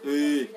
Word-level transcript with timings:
Wih. 0.00 0.48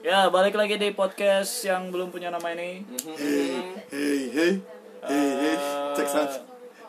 Ya, 0.00 0.28
balik 0.28 0.56
lagi 0.56 0.76
di 0.76 0.92
podcast 0.92 1.60
yang 1.60 1.92
belum 1.92 2.08
punya 2.08 2.32
nama 2.32 2.48
ini. 2.52 2.84
Hei, 2.88 4.32
hei, 4.32 4.52
hei, 5.04 5.28
hei, 5.36 5.56
cek 5.92 6.08
satu. 6.08 6.38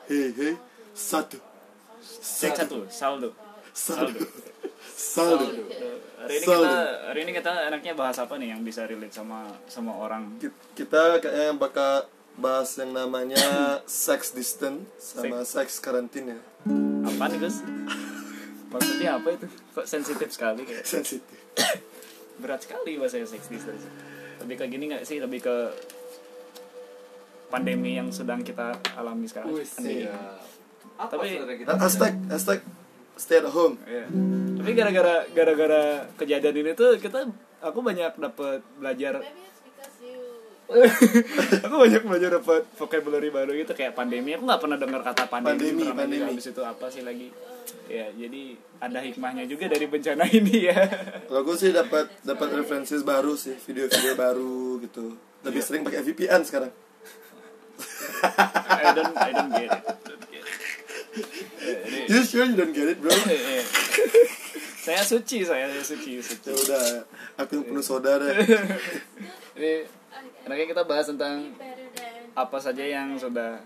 Hei, 0.08 0.32
hei, 0.32 0.54
satu, 0.92 1.38
Cek 2.40 2.56
satu, 2.56 2.88
saldo. 2.88 3.36
saldo, 3.74 4.24
saldo. 4.88 5.48
Hari 6.24 6.34
ini 6.34 6.46
Saldo. 6.48 6.64
kita 6.64 6.80
hari 7.06 7.20
ini 7.22 7.32
kita 7.34 7.52
enaknya 7.68 7.94
bahas 7.94 8.18
apa 8.18 8.40
nih 8.40 8.56
yang 8.56 8.64
bisa 8.64 8.88
relate 8.88 9.12
sama 9.12 9.44
sama 9.68 9.92
orang. 9.92 10.40
Ki- 10.40 10.56
Kita 10.74 11.20
kayaknya 11.20 11.52
bakal 11.54 12.08
bahas 12.36 12.72
yang 12.80 12.96
namanya 12.96 13.44
sex 13.88 14.32
distance 14.32 14.88
sama 15.20 15.44
sex 15.44 15.80
karantina. 15.80 16.40
Apa 17.04 17.28
nih, 17.28 17.44
Gus? 17.44 17.60
Maksudnya 18.76 19.10
apa 19.16 19.28
itu? 19.32 19.48
Kok 19.72 19.88
sensitif 19.88 20.30
sekali 20.30 20.62
kayak 20.68 20.84
Sensitif. 20.84 21.38
berat 22.44 22.60
sekali 22.60 23.00
bahasa 23.00 23.24
sex 23.24 23.48
distance. 23.48 23.88
Lebih 24.44 24.56
ke 24.60 24.66
gini 24.68 24.92
nggak 24.92 25.08
sih? 25.08 25.24
Lebih 25.24 25.40
ke 25.40 25.56
pandemi 27.48 27.96
yang 27.96 28.12
sedang 28.12 28.44
kita 28.44 28.76
alami 28.94 29.26
sekarang. 29.32 29.56
Pandemi. 29.56 30.06
Apa 30.96 31.12
Tapi- 31.16 31.60
kita? 31.64 31.72
Hashtag, 31.76 32.14
hashtag 32.28 32.60
stay 33.16 33.40
at 33.40 33.48
home. 33.48 33.80
Iya. 33.88 34.06
Tapi 34.60 34.72
gara-gara 34.76 35.16
gara-gara 35.32 35.84
kejadian 36.20 36.56
ini 36.60 36.72
tuh 36.76 37.00
kita 37.00 37.32
aku 37.64 37.80
banyak 37.80 38.20
dapat 38.20 38.60
belajar 38.76 39.24
aku 41.66 41.76
banyak 41.78 42.02
belajar 42.02 42.42
dapat 42.42 42.66
vocabulary 42.74 43.30
baru 43.30 43.54
gitu 43.54 43.78
kayak 43.78 43.94
pandemi 43.94 44.34
aku 44.34 44.50
nggak 44.50 44.62
pernah 44.66 44.78
dengar 44.82 45.02
kata 45.06 45.30
pandemi, 45.30 45.86
Pandemi, 45.86 45.86
pandemi. 45.94 46.26
habis 46.34 46.50
itu 46.50 46.62
apa 46.66 46.90
sih 46.90 47.06
lagi 47.06 47.30
ya 47.86 48.10
jadi 48.18 48.58
ada 48.82 49.00
hikmahnya 49.02 49.46
juga 49.46 49.70
dari 49.70 49.86
bencana 49.86 50.26
ini 50.42 50.70
ya 50.70 50.78
Kalau 51.30 51.42
gue 51.46 51.54
sih 51.58 51.70
dapat 51.70 52.10
dapat 52.26 52.50
referensi 52.54 52.98
baru 53.02 53.34
sih, 53.38 53.54
video-video 53.58 54.14
baru 54.18 54.82
gitu. 54.82 55.14
Lebih 55.46 55.62
sering 55.62 55.82
pakai 55.86 56.02
VPN 56.02 56.42
sekarang. 56.42 56.74
I 58.26 58.94
don't 58.94 59.14
I 59.18 59.30
don't 59.34 59.52
get 59.54 59.70
it, 59.70 59.84
don't 59.86 60.26
get 60.30 60.44
it. 60.46 62.10
You 62.10 62.22
sure 62.24 62.46
you 62.46 62.58
don't 62.58 62.74
get 62.74 62.88
it, 62.90 62.98
bro? 63.02 63.12
eh, 63.12 63.62
eh. 63.62 63.64
saya 64.86 65.02
suci 65.02 65.42
saya, 65.42 65.66
saya 65.70 65.82
suci 65.84 66.22
suci 66.22 66.46
Ya 66.46 66.54
udah, 66.54 66.86
aku 67.42 67.52
yang 67.58 67.66
penuh 67.74 67.86
saudara. 67.86 68.30
jadi 69.58 69.86
enaknya 70.42 70.66
kita 70.68 70.84
bahas 70.84 71.06
tentang 71.06 71.52
apa 72.34 72.58
saja 72.58 72.82
yang 72.82 73.16
sudah 73.16 73.60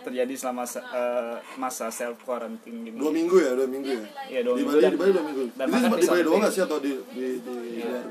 terjadi 0.00 0.34
selama 0.34 0.62
se- 0.62 0.84
eh, 0.84 1.36
masa 1.54 1.88
self 1.88 2.20
quarantine 2.22 2.84
gini 2.84 2.94
Dua 2.94 3.08
minggu 3.10 3.36
ya, 3.36 3.50
dua 3.52 3.64
minggu 3.64 3.88
ya. 3.90 4.04
Iya, 4.28 4.40
dua 4.42 4.54
di 4.54 4.60
minggu 4.60 4.70
Bali, 4.70 4.82
dan- 4.82 4.92
di 4.92 4.98
Bali 4.98 5.10
dua 5.10 5.24
minggu. 5.24 5.44
dan 5.50 5.66
Ini 5.66 5.76
di 5.80 6.06
Bali 6.06 6.22
doang 6.22 6.40
nggak 6.40 6.52
sih 6.52 6.62
atau 6.62 6.78
di 6.78 6.92
di, 7.08 7.26
di 7.40 7.54
luar 7.80 8.04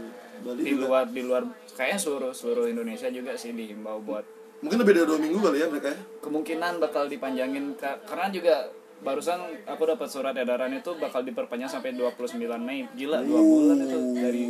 Bali 0.43 0.59
di 0.59 0.71
juga? 0.71 0.83
luar 0.83 1.05
di 1.07 1.21
luar 1.21 1.43
kayaknya 1.71 1.99
seluruh 1.99 2.31
seluruh 2.31 2.65
Indonesia 2.67 3.07
juga 3.07 3.31
sih 3.33 3.51
dihimbau 3.51 4.01
buat 4.01 4.25
Mungkin 4.59 4.79
lebih 4.79 4.93
dari 4.93 5.05
dua 5.05 5.19
minggu 5.19 5.39
kali 5.39 5.57
ya 5.57 5.67
mereka 5.67 5.89
ya. 5.89 5.99
kemungkinan 6.19 6.73
bakal 6.79 7.05
dipanjangin 7.05 7.75
Ka- 7.75 7.99
karena 8.01 8.27
juga 8.27 8.55
barusan 8.99 9.35
aku 9.65 9.83
dapat 9.85 10.07
surat 10.07 10.31
edaran 10.33 10.71
itu 10.71 10.95
bakal 10.95 11.21
diperpanjang 11.21 11.67
sampai 11.69 11.91
29 11.91 12.39
Mei 12.57 12.87
gila 12.89 13.19
dua 13.19 13.39
bulan 13.39 13.77
itu 13.77 13.97
dari 14.15 14.43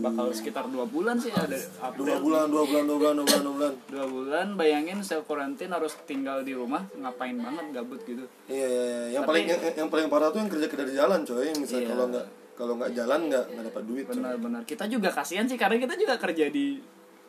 bakal 0.00 0.30
sekitar 0.30 0.64
dua 0.66 0.84
bulan 0.84 1.16
sih 1.16 1.28
ada 1.28 1.58
Dua 1.92 2.16
bulan, 2.16 2.46
dua 2.46 2.62
bulan, 2.62 2.84
dua 2.84 2.96
bulan, 2.96 3.14
dua 3.14 3.24
bulan, 3.24 3.40
dua 3.40 3.52
bulan. 3.52 3.72
dua 3.84 4.06
bulan 4.06 4.46
bayangin 4.54 4.98
self 5.00 5.24
quarantine 5.24 5.68
harus 5.68 5.94
tinggal 6.04 6.40
di 6.40 6.52
rumah 6.52 6.86
ngapain 6.92 7.34
banget 7.34 7.66
gabut 7.72 8.00
gitu 8.02 8.24
Iya, 8.46 8.64
iya, 8.64 8.82
iya. 8.84 9.02
Yang 9.10 9.22
Tapi- 9.22 9.28
paling 9.28 9.44
yang, 9.46 9.60
yang 9.76 9.88
paling 9.88 10.06
parah 10.06 10.28
tuh 10.28 10.38
yang 10.38 10.48
kerja 10.48 10.66
kerja 10.66 10.84
di 10.84 10.94
jalan, 10.94 11.18
coy. 11.22 11.44
Yang 11.44 11.58
misalnya 11.60 11.80
Iya. 11.80 11.90
kalau 11.90 12.04
nggak 12.08 12.26
kalau 12.54 12.72
nggak 12.74 12.90
jalan 12.92 13.20
nggak 13.28 13.44
nggak 13.48 13.64
dapat 13.68 13.82
duit. 13.84 14.04
coy. 14.04 14.14
benar-benar 14.14 14.62
kita 14.64 14.84
juga 14.86 15.08
kasihan 15.10 15.44
sih 15.44 15.54
karena 15.54 15.76
kita 15.78 15.94
juga 15.94 16.14
kerja 16.16 16.44
di 16.48 16.66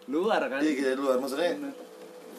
luar 0.08 0.42
kan 0.48 0.60
Iya, 0.60 0.74
kerja 0.74 0.92
di 0.92 1.00
luar. 1.00 1.18
Maksudnya 1.18 1.52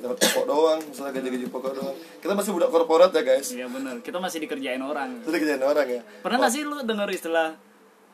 dapat 0.01 0.17
pokok 0.19 0.45
doang, 0.45 0.81
misalnya 0.83 1.13
gaji 1.13 1.29
gaji 1.31 1.47
pokok 1.47 1.73
doang. 1.73 1.97
Kita 2.19 2.33
masih 2.33 2.51
budak 2.51 2.69
korporat 2.69 3.11
ya 3.11 3.23
guys. 3.23 3.49
iya 3.51 3.67
benar 3.67 4.01
kita 4.01 4.17
masih 4.17 4.39
dikerjain 4.41 4.81
orang 4.81 5.21
Kita 5.21 5.37
kerjain 5.37 5.61
orang 5.63 5.87
ya. 5.87 6.01
Pernah 6.21 6.39
gak 6.41 6.51
sih 6.51 6.63
lu 6.63 6.77
denger 6.81 7.09
istilah 7.11 7.49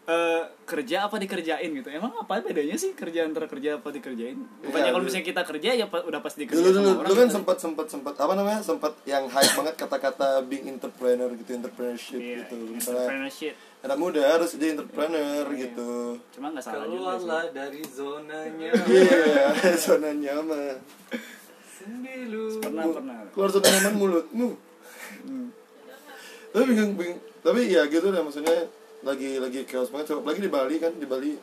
eh, 0.07 0.43
kerja 0.65 0.97
apa 1.03 1.17
dikerjain 1.17 1.71
gitu? 1.73 1.89
Emang 1.89 2.15
apa 2.15 2.39
bedanya 2.41 2.75
sih 2.75 2.93
kerja 2.93 3.23
antara 3.23 3.45
kerja 3.45 3.77
apa 3.77 3.89
dikerjain? 3.89 4.39
Bukannya 4.61 4.79
Iya, 4.81 4.93
kalau 4.93 5.03
misalnya 5.03 5.27
kita 5.27 5.43
kerja 5.45 5.71
ya 5.75 5.87
pa- 5.87 6.01
udah 6.01 6.21
pasti 6.21 6.39
dikerjain 6.41 6.63
Dulu 6.63 6.71
dulu, 6.73 6.91
dulu 7.03 7.15
kan 7.17 7.27
gitu. 7.27 7.35
sempat 7.35 7.57
sempat 7.57 7.87
sempat 7.87 8.15
apa 8.15 8.33
namanya 8.33 8.61
sempat 8.61 8.95
yang 9.05 9.27
hype 9.27 9.55
banget 9.55 9.75
kata-kata 9.77 10.29
being 10.43 10.67
entrepreneur 10.69 11.27
gitu, 11.33 11.51
entrepreneurship 11.53 12.19
Iya, 12.19 12.37
gitu. 12.41 12.57
Misalnya 12.71 13.03
entrepreneurship. 13.03 13.55
anak 13.79 13.99
muda 13.99 14.23
harus 14.29 14.51
jadi 14.53 14.67
entrepreneur 14.73 15.45
gitu. 15.53 15.91
Cuma 16.31 16.47
gak 16.51 16.65
salah 16.65 16.85
juga 16.85 16.89
sih. 16.89 16.99
Keluarlah 17.21 17.45
dari 17.51 17.83
zonanya 17.85 18.71
Iya, 18.79 19.47
zona 19.85 20.11
nyaman. 20.13 20.75
Sembilu 21.69 22.59
Pernah, 22.59 22.85
pernah. 22.89 23.19
Keluar 23.31 23.49
zona 23.49 23.67
nyaman 23.69 23.95
mulutmu. 23.97 24.49
Hmm. 25.23 25.49
Tapi 26.49 26.65
bingung, 26.65 26.93
bingung. 26.95 27.21
Tapi 27.41 27.61
ya 27.69 27.87
gitu 27.87 28.07
deh 28.07 28.19
maksudnya 28.19 28.67
lagi 29.07 29.39
lagi 29.39 29.63
chaos 29.65 29.89
banget. 29.89 30.11
Coba 30.11 30.35
lagi 30.35 30.43
di 30.43 30.51
Bali 30.51 30.77
kan 30.77 30.91
di 30.93 31.07
Bali 31.07 31.39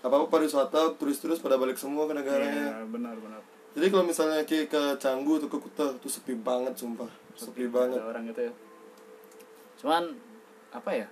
apa 0.00 0.14
apa 0.16 0.26
pariwisata 0.26 0.98
turis-turis 0.98 1.38
pada 1.38 1.54
balik 1.54 1.78
semua 1.78 2.04
ke 2.04 2.12
negaranya. 2.12 2.82
Iya, 2.82 2.88
benar 2.90 3.14
benar. 3.16 3.40
Jadi 3.70 3.86
kalau 3.86 4.02
misalnya 4.02 4.42
kayak 4.42 4.66
ke 4.66 4.82
Canggu 4.98 5.38
atau 5.38 5.46
ke 5.46 5.58
Kuta 5.62 5.94
tuh 5.94 6.10
sepi 6.10 6.34
banget 6.34 6.74
sumpah. 6.74 7.06
Sepi 7.38 7.70
banget. 7.70 8.02
Ada 8.02 8.10
orang 8.10 8.22
gitu 8.26 8.40
ya. 8.50 8.52
Cuman 9.78 10.02
apa 10.74 10.90
ya? 10.90 11.06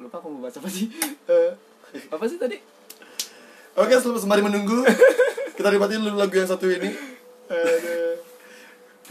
Lupa 0.00 0.16
aku 0.16 0.32
mau 0.32 0.48
bahas 0.48 0.56
apa 0.56 0.66
sih? 0.66 0.88
Eh, 1.28 1.52
apa 2.08 2.24
sih 2.24 2.40
tadi? 2.40 2.56
Oke, 3.76 3.94
sel- 4.00 4.16
sembari 4.16 4.40
menunggu 4.40 4.80
kita 5.56 5.68
nikmatin 5.68 6.00
lagu 6.16 6.32
yang 6.32 6.48
satu 6.48 6.64
ini. 6.72 6.88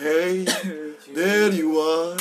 Hey, 0.01 0.47
there 1.18 1.53
you 1.53 1.78
are. 1.78 2.18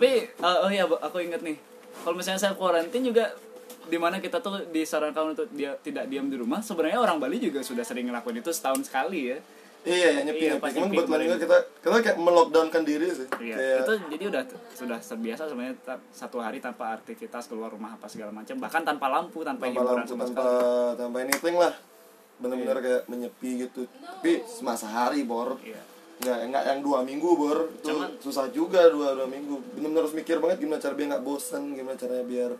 Iya. 0.00 0.24
Tapi 0.32 0.42
uh, 0.42 0.58
oh 0.64 0.70
iya 0.72 0.84
aku 0.88 1.16
inget 1.20 1.40
nih. 1.44 1.56
Kalau 2.00 2.16
misalnya 2.16 2.40
saya 2.40 2.56
karantin 2.56 3.04
juga 3.04 3.36
di 3.90 3.98
mana 4.00 4.16
kita 4.22 4.40
tuh 4.40 4.64
disarankan 4.70 5.36
untuk 5.36 5.46
dia 5.52 5.76
tidak 5.84 6.08
diam 6.08 6.32
di 6.32 6.40
rumah. 6.40 6.64
Sebenarnya 6.64 6.98
orang 6.98 7.20
Bali 7.20 7.36
juga 7.36 7.60
sudah 7.60 7.84
sering 7.84 8.08
ngelakuin 8.08 8.40
itu 8.40 8.50
setahun 8.50 8.88
sekali 8.88 9.36
ya. 9.36 9.38
Iya, 9.80 10.08
ya, 10.12 10.20
nyepi 10.28 10.44
Iya, 10.44 10.60
nyepi. 10.60 10.76
Cuman 10.76 10.88
kemarin. 10.92 11.24
juga 11.24 11.38
kita 11.40 11.56
kita 11.80 11.96
kayak 12.04 12.18
melockdownkan 12.20 12.82
diri 12.84 13.08
sih. 13.16 13.28
Iya. 13.40 13.56
Kayak 13.56 13.80
Itu 13.80 13.92
jadi 14.12 14.24
udah 14.28 14.42
sudah 14.76 14.98
terbiasa 15.00 15.42
sebenarnya 15.48 15.76
satu 16.12 16.36
hari 16.36 16.60
tanpa 16.60 16.96
aktivitas 17.00 17.48
keluar 17.48 17.72
rumah 17.72 17.96
apa 17.96 18.04
segala 18.04 18.28
macam, 18.28 18.60
bahkan 18.60 18.84
tanpa 18.84 19.08
lampu, 19.08 19.40
tanpa, 19.40 19.68
tanpa 19.68 19.72
hiburan 19.72 19.96
lampu 20.04 20.12
sama 20.12 20.24
tanpa 20.28 20.42
sekali. 20.44 20.96
tanpa 21.00 21.16
anything 21.24 21.56
lah 21.56 21.72
benar-benar 22.40 22.80
kayak 22.80 23.02
menyepi 23.04 23.68
gitu 23.68 23.84
tapi 24.00 24.40
semasa 24.48 24.88
hari 24.88 25.28
bor 25.28 25.60
Iya. 25.60 25.76
Nggak 26.20 26.38
nggak 26.46 26.64
yang 26.66 26.80
dua 26.80 26.98
minggu 27.00 27.28
bor. 27.32 27.58
Itu 27.74 27.90
Cuman- 27.90 28.14
susah 28.18 28.46
juga 28.48 28.86
dua 28.86 29.12
dua 29.12 29.24
minggu. 29.26 29.56
Benar-benar 29.72 30.04
harus 30.04 30.12
mikir 30.12 30.36
banget 30.36 30.60
gimana 30.60 30.76
cara 30.78 30.92
biar 30.92 31.08
nggak 31.10 31.24
bosan 31.24 31.72
gimana 31.72 31.96
caranya 31.96 32.22
biar 32.22 32.52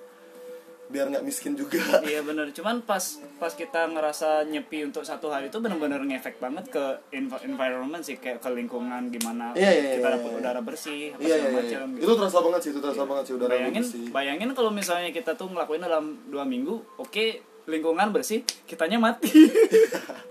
biar 0.87 1.07
nggak 1.07 1.23
miskin 1.23 1.55
juga. 1.55 1.79
Iya 2.03 2.19
bener, 2.21 2.51
cuman 2.51 2.83
pas 2.83 2.99
pas 3.39 3.53
kita 3.53 3.87
ngerasa 3.87 4.43
nyepi 4.45 4.83
untuk 4.83 5.05
satu 5.05 5.31
hari 5.31 5.47
itu 5.47 5.57
bener-bener 5.57 6.03
ngefek 6.03 6.37
banget 6.37 6.67
ke 6.69 6.83
env- 7.13 7.39
environment 7.45 8.03
sih. 8.03 8.17
Kayak 8.17 8.41
ke 8.41 8.51
lingkungan 8.51 9.07
gimana 9.09 9.55
Iya, 9.55 9.71
iya, 9.71 9.83
kita 9.95 10.03
iya, 10.03 10.15
dapat 10.17 10.31
iya. 10.33 10.39
udara 10.41 10.61
bersih 10.61 11.03
apa 11.11 11.21
iya 11.21 11.29
iya 11.29 11.37
segala 11.37 11.47
iya 11.47 11.59
macam 11.63 11.87
gitu. 11.93 12.03
itu 12.03 12.13
terasa 12.17 12.39
banget 12.41 12.61
sih 12.61 12.71
itu 12.71 12.81
terasa 12.81 13.03
banget 13.05 13.25
sih 13.25 13.35
udara 13.35 13.51
bayangin 13.53 13.83
bersih. 13.83 14.05
bayangin 14.11 14.51
kalau 14.51 14.71
misalnya 14.73 15.11
kita 15.11 15.31
tuh 15.33 15.47
ngelakuin 15.47 15.79
dalam 15.81 16.05
dua 16.27 16.43
minggu 16.43 16.75
oke 16.97 17.25
lingkungan 17.67 18.09
bersih 18.11 18.39
kitanya 18.65 18.99
mati 18.99 19.31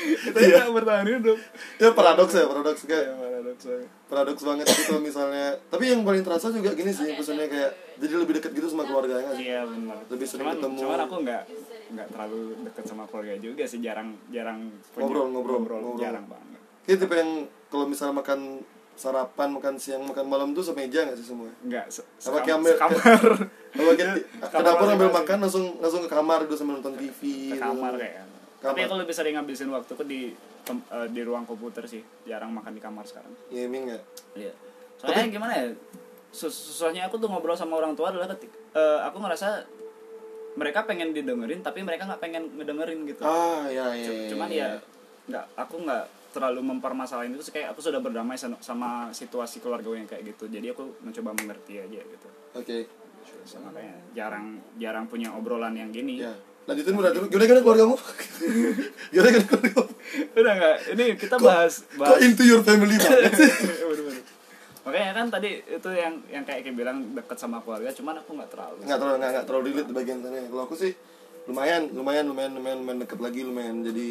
kita 0.00 0.36
nggak 0.38 0.72
bertahan 0.74 1.06
hidup 1.08 1.38
ya 1.76 1.88
paradoks 1.90 2.32
ya 2.32 2.44
paradoks 2.44 2.82
kayak 2.82 3.06
Ya, 3.06 3.14
paradoks 3.16 3.64
banget. 3.64 3.88
paradoks 4.06 4.42
banget 4.42 4.66
gitu 4.68 4.94
misalnya 4.98 5.46
tapi 5.66 5.84
yang 5.86 6.00
paling 6.00 6.20
terasa 6.20 6.48
juga 6.48 6.70
gini 6.70 6.90
sih 6.90 7.08
maksudnya 7.10 7.46
kayak 7.46 7.70
jadi 7.96 8.14
lebih 8.16 8.32
dekat 8.36 8.52
gitu 8.52 8.66
sama 8.66 8.84
keluarganya 8.84 9.22
nggak 9.22 9.36
sih 9.36 9.46
iya 9.46 9.62
benar 9.62 9.96
Lebih 10.06 10.26
sering 10.26 10.44
cuman, 10.44 10.56
ketemu. 10.56 10.78
cuman 10.78 10.98
aku 11.00 11.14
nggak 11.20 11.42
nggak 11.90 12.06
terlalu 12.08 12.40
deket 12.62 12.84
sama 12.86 13.02
keluarga 13.04 13.34
juga 13.36 13.62
sih 13.64 13.78
jarang 13.78 14.08
jarang 14.28 14.58
punya- 14.88 15.02
Ngobrol, 15.02 15.26
ngobrol, 15.30 15.58
ngobrol. 15.60 15.96
jarang 15.96 16.24
banget 16.24 16.60
Kayak 16.82 16.98
tipe 16.98 17.14
yang 17.14 17.30
kalau 17.66 17.84
misalnya 17.84 18.14
makan 18.16 18.40
sarapan, 18.92 19.48
makan 19.50 19.74
siang, 19.76 20.02
makan 20.02 20.24
malam 20.24 20.48
tuh 20.50 20.60
semeja 20.62 21.02
nggak 21.02 21.14
sih 21.14 21.26
semua? 21.26 21.48
nggak 21.60 21.86
se 21.88 22.02
Apa 22.20 22.40
kayak 22.40 22.56
ambil 22.58 22.72
sekamar 22.74 23.30
Kalau 23.70 23.92
kita 23.94 24.12
ke 24.12 24.22
Kamar 24.44 24.62
dapur 24.62 24.86
ambil 24.90 25.08
makan 25.14 25.36
langsung 25.40 25.64
langsung 25.76 26.02
ke 26.02 26.10
kamar 26.10 26.44
gitu 26.44 26.54
sambil 26.54 26.76
nonton 26.76 26.94
TV. 26.94 27.20
ke 27.20 27.26
gitu. 27.50 27.60
kamar 27.60 27.92
kayak 27.94 28.14
Kamar. 28.18 28.39
Tapi 28.60 28.84
aku 28.84 28.94
lebih 29.00 29.14
sering 29.16 29.34
ngabisin 29.40 29.72
waktuku 29.72 30.04
di 30.04 30.20
eh, 30.68 31.08
di 31.08 31.20
ruang 31.24 31.48
komputer 31.48 31.88
sih 31.88 32.04
jarang 32.28 32.52
makan 32.52 32.76
di 32.76 32.80
kamar 32.84 33.04
sekarang 33.08 33.32
Gaming 33.48 33.88
ya. 33.88 33.98
Iya. 34.36 34.52
Soalnya 35.00 35.32
gimana 35.32 35.52
ya? 35.56 35.66
Sus 36.30 36.52
susahnya 36.52 37.08
aku 37.08 37.16
tuh 37.18 37.26
ngobrol 37.26 37.56
sama 37.56 37.80
orang 37.80 37.96
tua 37.96 38.12
adalah 38.12 38.28
ketik 38.30 38.52
eh, 38.76 39.00
aku 39.00 39.16
ngerasa 39.18 39.64
mereka 40.60 40.84
pengen 40.84 41.16
didengerin 41.16 41.64
tapi 41.64 41.80
mereka 41.80 42.04
nggak 42.04 42.20
pengen 42.20 42.52
ngedengerin 42.60 43.00
gitu. 43.08 43.24
Ah 43.24 43.64
ya 43.66 43.96
ya. 43.96 44.04
C- 44.04 44.12
ya, 44.12 44.28
Cuman 44.30 44.48
ya. 44.52 44.56
ya 44.60 44.68
nggak 45.30 45.44
aku 45.56 45.76
nggak 45.80 46.04
terlalu 46.30 46.60
mempermasalahin 46.62 47.34
itu 47.34 47.42
kayak 47.50 47.74
aku 47.74 47.82
sudah 47.82 47.98
berdamai 47.98 48.38
sama, 48.38 48.54
sama 48.62 49.10
situasi 49.10 49.58
keluarga 49.58 49.88
yang 49.96 50.06
kayak 50.06 50.36
gitu. 50.36 50.46
Jadi 50.46 50.70
aku 50.70 51.00
mencoba 51.02 51.34
mengerti 51.34 51.80
aja 51.82 51.98
gitu. 51.98 52.28
Oke. 52.54 52.86
So, 53.46 53.56
makanya 53.62 53.96
jarang 54.12 54.60
jarang 54.76 55.08
punya 55.08 55.32
obrolan 55.32 55.72
yang 55.72 55.88
gini 55.88 56.20
ya 56.20 56.34
lanjutin 56.70 56.94
udah 56.94 57.10
dulu 57.10 57.26
gimana 57.26 57.44
gimana 57.50 57.62
keluargamu 57.66 57.96
gimana 59.12 59.28
gimana 59.34 59.46
keluargamu 59.50 59.84
udah 60.38 60.52
nggak 60.54 60.76
ini 60.94 61.04
kita 61.18 61.34
bahas 61.42 61.74
kok 61.82 61.98
bahas 61.98 62.22
into 62.22 62.46
your 62.46 62.62
family 62.62 62.94
banget 62.94 63.34
sih 63.42 63.50
makanya 64.80 65.12
kan 65.12 65.26
tadi 65.28 65.60
itu 65.60 65.90
yang 65.92 66.14
yang 66.32 66.44
kayak 66.46 66.64
Kim 66.64 66.74
bilang 66.74 67.12
deket 67.12 67.36
sama 67.36 67.60
keluarga 67.60 67.92
cuman 67.92 68.16
aku 68.24 68.32
nggak 68.32 68.50
terlalu 68.50 68.76
nggak 68.80 68.98
terlalu 68.98 69.16
nggak 69.20 69.30
nggak 69.36 69.46
terlalu 69.46 69.64
relate 69.70 69.88
di 69.88 69.94
bagian 69.94 70.18
sana. 70.24 70.38
Kalau 70.48 70.62
aku 70.64 70.74
sih 70.76 70.92
lumayan 71.44 71.82
lumayan 71.92 72.24
lumayan 72.24 72.52
lumayan 72.56 72.78
lumayan 72.80 72.98
deket 73.04 73.18
lagi 73.20 73.40
lumayan. 73.44 73.76
Jadi 73.84 74.06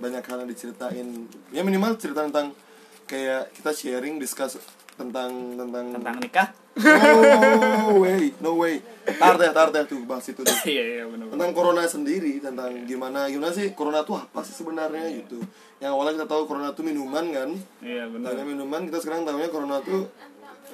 banyak 0.00 0.24
hal 0.24 0.36
yang 0.42 0.50
diceritain. 0.50 1.08
Ya 1.52 1.60
minimal 1.60 2.00
cerita 2.00 2.24
tentang 2.24 2.56
kayak 3.04 3.52
kita 3.52 3.70
sharing 3.76 4.16
discuss 4.16 4.56
tentang 4.94 5.30
tentang 5.58 5.84
tentang 5.90 6.16
nikah? 6.22 6.48
No 6.74 8.02
way 8.02 8.34
no 8.38 8.50
way. 8.58 8.78
Tar 9.18 9.34
deh 9.38 9.50
tar 9.50 9.68
deh 9.74 9.82
tuh 9.86 10.02
bahas 10.06 10.26
itu 10.26 10.42
tuh 10.42 10.58
iya 10.66 10.82
iya 10.98 11.04
benar 11.06 11.30
tentang 11.34 11.50
corona 11.54 11.82
sendiri 11.86 12.38
tentang 12.42 12.70
gimana 12.86 13.26
gimana 13.30 13.50
sih 13.54 13.74
corona 13.74 14.02
tuh 14.02 14.18
apa 14.18 14.40
sih 14.46 14.54
sebenarnya 14.54 15.06
gitu. 15.22 15.38
Yang 15.82 15.90
awalnya 15.94 16.12
kita 16.22 16.26
tahu 16.30 16.42
corona 16.46 16.70
tuh 16.72 16.84
minuman 16.86 17.24
kan? 17.34 17.50
Iya 17.82 18.10
benar. 18.10 18.34
Taunya 18.34 18.46
minuman 18.46 18.80
kita 18.86 18.98
sekarang 19.02 19.26
tahunya 19.26 19.50
corona 19.50 19.78
tuh 19.82 20.06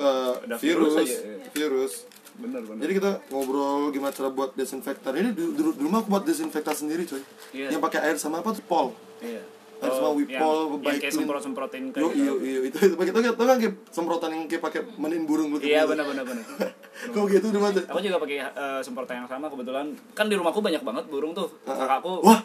Udah 0.00 0.56
virus. 0.56 0.94
virus 0.96 1.04
aja, 1.04 1.16
ya. 1.20 1.36
virus. 1.52 1.92
Benar 2.40 2.62
benar. 2.64 2.80
Jadi 2.86 2.92
kita 2.96 3.10
ngobrol 3.28 3.92
gimana 3.92 4.12
cara 4.16 4.32
buat 4.32 4.56
desinfektan. 4.56 5.12
Ini 5.12 5.36
di, 5.36 5.44
di, 5.52 5.60
di 5.60 5.82
rumah 5.84 6.00
aku 6.00 6.08
buat 6.08 6.24
desinfektan 6.24 6.72
sendiri 6.72 7.04
coy. 7.04 7.20
Iya. 7.52 7.76
yang 7.76 7.82
pakai 7.82 8.08
air 8.08 8.16
sama 8.16 8.40
apa 8.40 8.56
tuh? 8.56 8.64
Pol. 8.64 8.96
Iya 9.20 9.59
Harus 9.80 9.96
sama 9.96 10.10
Wipol, 10.12 10.56
Baik 10.76 11.00
kayak 11.00 11.00
Clean. 11.00 11.12
semprot 11.24 11.42
semprotin 11.42 11.82
yo 11.96 12.08
iyo 12.12 12.34
iyo 12.44 12.60
itu 12.68 12.76
itu 12.84 12.94
pakai 13.00 13.12
tau 13.16 13.20
gak 13.32 13.58
kayak 13.58 13.74
semprotan 13.88 14.30
yang 14.36 14.44
kayak 14.44 14.62
pakai 14.62 14.80
manin 15.00 15.24
burung 15.24 15.56
gitu? 15.56 15.64
Iya 15.72 15.88
benar 15.88 16.04
benar 16.04 16.24
benar. 16.28 16.44
Kok 17.16 17.24
gitu 17.32 17.46
di 17.48 17.56
mana 17.56 17.80
aku 17.88 17.98
juga 18.04 18.16
pakai 18.20 18.36
eh, 18.44 18.80
semprotan 18.84 19.24
yang 19.24 19.28
sama 19.28 19.48
kebetulan. 19.48 19.96
Kan 20.12 20.28
di 20.28 20.36
rumahku 20.36 20.60
banyak 20.60 20.84
banget 20.84 21.04
burung 21.08 21.32
tuh. 21.32 21.48
Kakakku 21.64 22.20
wah! 22.20 22.40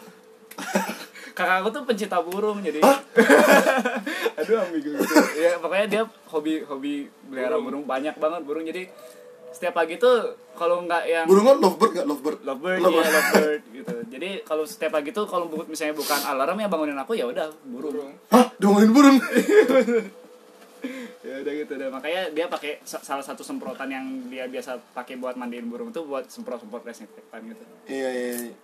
Kakakku 1.36 1.68
tuh 1.68 1.82
pencinta 1.84 2.24
burung 2.24 2.64
jadi 2.64 2.80
aduh 4.40 4.56
ambigu 4.64 4.96
gitu. 4.96 5.14
Ya 5.36 5.60
pokoknya 5.60 5.86
dia 5.88 6.02
hobi 6.32 6.64
hobi 6.64 7.12
melihara 7.28 7.60
burung. 7.60 7.84
Banyak 7.84 8.16
banget 8.16 8.42
burung 8.48 8.64
jadi 8.64 8.88
setiap 9.56 9.74
pagi 9.74 9.96
tuh 9.96 10.16
kalau 10.52 10.80
nggak 10.82 11.02
yang 11.04 11.24
burungan 11.24 11.56
lovebird 11.58 11.92
nggak? 11.94 12.06
Lovebird. 12.06 12.38
Lovebird 12.42 12.78
Lovebird. 12.78 13.02
ya 13.02 13.12
lovebird 13.14 13.62
gitu. 13.76 13.94
Jadi 14.06 14.28
kalau 14.42 14.62
setiap 14.62 14.92
pagi 14.92 15.10
tuh 15.10 15.24
kalau 15.24 15.46
bu- 15.46 15.64
misalnya 15.64 15.92
bukan 15.92 16.20
alarm 16.22 16.56
ya 16.56 16.66
bangunin 16.66 16.94
aku 16.94 17.12
ya 17.12 17.24
udah 17.24 17.48
burung. 17.64 18.12
Hah? 18.28 18.52
Dongengin 18.56 18.92
burung? 18.92 19.16
Ya 21.20 21.42
udah 21.42 21.52
gitu 21.56 21.72
deh. 21.74 21.88
Makanya 21.88 22.30
dia 22.30 22.46
pakai 22.46 22.78
sa- 22.80 23.02
salah 23.02 23.20
satu 23.20 23.42
semprotan 23.42 23.90
yang 23.90 24.06
dia 24.28 24.46
biasa 24.46 24.78
pakai 24.94 25.18
buat 25.18 25.34
mandiin 25.34 25.66
burung 25.66 25.90
tuh 25.90 26.06
buat 26.06 26.30
semprot 26.30 26.62
semprot 26.62 26.86
desinfektan 26.86 27.42
gitu. 27.44 27.64
Iya 27.84 28.08
iya 28.08 28.30
iya. 28.38 28.54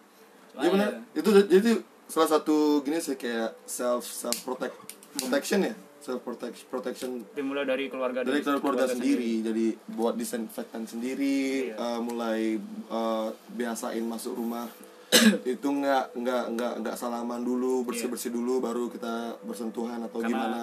Wah, 0.53 0.62
Iya 0.62 0.69
benar. 0.71 0.89
iya. 1.11 1.19
Itu 1.19 1.29
jadi 1.43 1.71
salah 2.06 2.29
satu 2.31 2.56
gini 2.81 3.00
sih 3.00 3.17
kayak 3.17 3.59
self 3.65 4.06
self 4.06 4.37
protect 4.41 4.77
protection 5.17 5.67
ya. 5.67 5.75
Self 6.02 6.20
protection. 6.20 6.66
Protection 6.66 7.10
dimulai 7.31 7.62
dari 7.62 7.87
keluarga 7.87 8.26
dari 8.26 8.43
keluarga, 8.43 8.90
sendiri. 8.90 9.38
Jadi 9.40 9.66
buat 9.88 10.19
disinfektan 10.19 10.82
sendiri, 10.82 11.70
Iya. 11.70 11.78
eh, 11.78 12.00
mulai 12.02 12.58
eh, 12.90 13.28
biasain 13.49 14.02
masuk 14.02 14.34
rumah. 14.34 14.66
Itu 15.46 15.70
nggak 15.70 16.19
nggak 16.19 16.44
nggak 16.52 16.72
nggak 16.82 16.96
salaman 16.96 17.40
dulu 17.40 17.87
bersih 17.87 18.10
bersih 18.10 18.28
dulu 18.28 18.58
baru 18.58 18.90
kita 18.90 19.38
bersentuhan 19.43 20.02
atau 20.02 20.19
Karena- 20.19 20.28
gimana. 20.28 20.62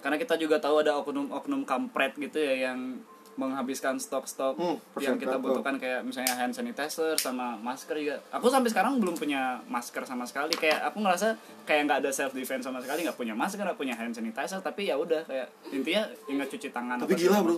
karena 0.00 0.16
kita 0.16 0.40
juga 0.40 0.56
tahu 0.56 0.80
ada 0.80 0.96
oknum-oknum 0.96 1.60
kampret 1.62 2.16
gitu 2.16 2.40
ya 2.40 2.72
yang 2.72 2.96
menghabiskan 3.40 3.96
stok-stok 3.96 4.54
Hmm, 4.54 4.76
yang 5.00 5.16
kita 5.16 5.40
butuhkan 5.40 5.74
kayak 5.74 6.04
misalnya 6.04 6.36
hand 6.36 6.52
sanitizer 6.52 7.16
sama 7.16 7.56
masker 7.56 7.96
juga. 7.96 8.20
Aku 8.30 8.46
sampai 8.46 8.68
sekarang 8.68 9.00
belum 9.00 9.16
punya 9.16 9.64
masker 9.64 10.04
sama 10.04 10.28
sekali. 10.28 10.52
Kayak 10.52 10.84
aku 10.84 11.00
ngerasa 11.00 11.34
kayak 11.64 11.88
nggak 11.88 11.98
ada 12.04 12.10
self 12.10 12.32
defense 12.32 12.62
sama 12.62 12.78
sekali, 12.78 13.02
nggak 13.02 13.16
punya 13.16 13.32
masker, 13.32 13.56
nggak 13.58 13.74
punya 13.74 13.96
hand 13.96 14.12
sanitizer. 14.12 14.60
Tapi 14.60 14.86
ya 14.86 14.94
udah 14.94 15.24
kayak 15.24 15.48
intinya 15.70 16.04
ingat 16.26 16.48
cuci 16.48 16.68
tangan. 16.68 17.00
tapi 17.00 17.16
gila 17.16 17.40
bro 17.40 17.56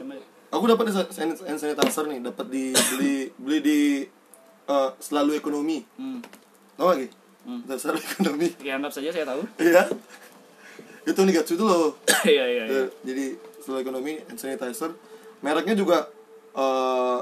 aku 0.49 0.64
dapat 0.69 0.84
hand 0.93 1.58
sanitizer 1.58 2.05
nih 2.06 2.20
dapat 2.23 2.46
di 2.46 2.64
beli 2.70 3.17
beli 3.35 3.58
di 3.58 3.78
eh, 4.62 4.90
selalu 5.00 5.35
ekonomi 5.35 5.81
Hmm. 5.96 6.20
tau 6.76 6.93
Ki? 6.93 7.08
Hmm. 7.43 7.64
selalu 7.67 7.99
ekonomi 7.99 8.49
Ya 8.69 8.76
anggap 8.76 8.93
saja 8.93 9.11
saya 9.11 9.26
tahu. 9.26 9.43
iya 9.58 9.82
itu 11.02 11.19
Nigatsu 11.19 11.56
itu 11.56 11.64
loh 11.64 11.99
Iya 12.23 12.44
iya 12.46 12.62
iya. 12.69 12.81
Eh, 12.85 12.88
jadi 13.02 13.25
selalu 13.58 13.78
ekonomi 13.81 14.12
hand 14.23 14.38
sanitizer 14.38 14.93
mereknya 15.42 15.74
juga 15.76 15.98
eh, 16.54 17.18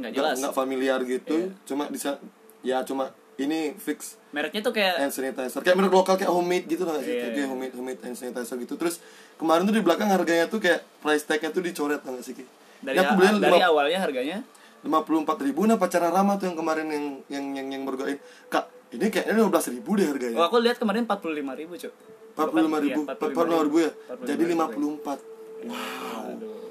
Nggak 0.00 0.12
jelas. 0.16 0.36
nggak 0.40 0.54
familiar 0.56 1.00
gitu. 1.04 1.36
Iya. 1.36 1.66
cuma 1.68 1.84
bisa 1.92 2.16
ya 2.64 2.80
cuma 2.84 3.12
ini 3.40 3.72
fix. 3.76 4.20
Mereknya 4.36 4.60
tuh 4.60 4.72
kayak 4.76 5.00
hand 5.00 5.12
sanitizer. 5.12 5.60
Kayak 5.64 5.76
merek 5.80 5.92
lokal 5.92 6.14
kayak 6.20 6.32
homemade 6.32 6.66
gitu 6.68 6.84
lah 6.84 7.00
sih? 7.00 7.08
Iya, 7.08 7.32
kayak 7.32 7.36
iya. 7.40 7.46
homemade 7.48 7.74
homemade 7.76 8.00
hand 8.04 8.16
sanitizer 8.16 8.56
gitu. 8.60 8.76
Terus 8.76 9.00
kemarin 9.40 9.64
tuh 9.64 9.74
di 9.76 9.82
belakang 9.84 10.08
harganya 10.12 10.46
tuh 10.48 10.60
kayak 10.60 10.84
price 11.00 11.24
tagnya 11.24 11.48
tuh 11.52 11.64
dicoret 11.64 12.00
nggak 12.04 12.24
sih 12.24 12.36
dari 12.80 12.96
Ini 12.96 13.04
aku 13.04 13.12
beli 13.20 13.28
dari 13.40 13.60
awalnya 13.60 13.98
harganya? 14.00 14.38
lima 14.80 15.04
puluh 15.04 15.20
empat 15.20 15.36
ribu. 15.44 15.68
Nah 15.68 15.76
pacaran 15.76 16.08
Rama 16.08 16.40
tuh 16.40 16.48
yang 16.48 16.56
kemarin 16.56 16.88
yang 16.88 17.04
yang 17.28 17.44
yang 17.52 17.68
yang 17.68 17.82
bergoin. 17.84 18.16
Kak 18.48 18.72
ini 18.96 19.12
kayaknya 19.12 19.36
lima 19.36 19.52
belas 19.52 19.68
ribu 19.68 19.90
deh 20.00 20.08
harganya. 20.08 20.40
Oh, 20.40 20.48
aku 20.48 20.56
lihat 20.64 20.80
kemarin 20.80 21.04
45.000 21.04 21.60
ribu, 21.60 21.74
Cuk. 21.76 21.92
empat 22.32 22.46
puluh 22.48 22.64
lima 22.64 22.78
ribu. 22.80 23.00
Iya, 23.04 23.06
empat 23.12 23.16
puluh 23.20 23.44
lima 23.44 23.62
ribu. 23.68 23.76
Ya? 23.84 23.90
45.000. 23.92 24.28
jadi 24.32 24.42
lima 24.48 24.66
puluh 24.72 24.90
empat. 24.96 25.18
Aduh. 25.20 26.69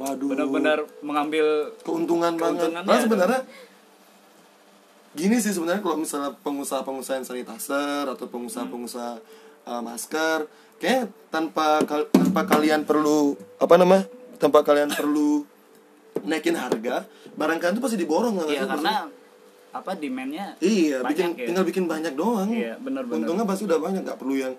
Waduh 0.00 0.32
Benar-benar 0.32 0.78
mengambil 1.00 1.46
keuntungan 1.80 2.32
banget 2.34 2.72
ada. 2.72 2.96
sebenarnya 2.98 3.40
gini 5.10 5.36
sih 5.36 5.50
sebenarnya 5.50 5.82
kalau 5.82 5.98
misalnya 5.98 6.32
pengusaha-pengusaha 6.40 7.16
yang 7.18 7.26
sanitizer 7.26 8.04
atau 8.06 8.26
pengusaha-pengusaha 8.26 9.14
uh, 9.66 9.82
masker 9.82 10.46
kayak 10.78 11.10
tanpa 11.28 11.82
kal- 11.84 12.08
tanpa 12.08 12.46
kalian 12.46 12.82
perlu 12.82 13.36
apa 13.58 13.74
nama 13.74 14.06
tanpa 14.38 14.62
kalian 14.62 14.88
perlu 14.88 15.44
naikin 16.22 16.54
harga 16.54 17.04
barang 17.32 17.58
kalian 17.58 17.74
tuh 17.76 17.84
pasti 17.84 17.98
diborong 17.98 18.34
nggak 18.34 18.48
Iya 18.48 18.64
karena 18.64 18.94
apa 19.70 19.90
demandnya 19.94 20.46
Iya, 20.58 21.04
bikin 21.04 21.30
ya. 21.32 21.46
tinggal 21.46 21.62
bikin 21.62 21.86
banyak 21.86 22.18
doang. 22.18 22.50
Iya, 22.50 22.74
benar-benar. 22.76 23.22
Untungnya 23.22 23.46
pasti 23.46 23.70
udah 23.70 23.78
banyak, 23.78 24.02
nggak 24.02 24.18
perlu 24.18 24.34
yang 24.34 24.58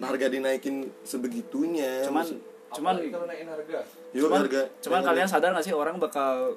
harga 0.00 0.26
dinaikin 0.26 0.88
sebegitunya. 1.04 2.00
cuman 2.02 2.24
Maksud- 2.24 2.40
cuman 2.70 2.94
Apalagi 2.94 3.10
kalau 3.10 3.26
naikin 3.26 3.48
harga 3.48 3.78
Yuk, 4.10 4.22
cuman, 4.22 4.38
harga. 4.40 4.62
cuman 4.78 4.96
harga- 4.96 5.08
kalian 5.08 5.28
sadar 5.28 5.50
gak 5.50 5.64
sih 5.64 5.72
orang 5.72 5.96
bakal 5.96 6.54